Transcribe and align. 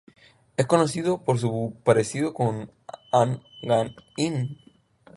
Es 0.57 0.65
conocida 0.65 1.15
por 1.23 1.37
su 1.37 1.77
parecido 1.85 2.33
con 2.33 2.71
Han 3.11 3.43
Ga-in. 3.61 4.57